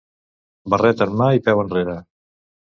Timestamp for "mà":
1.21-1.29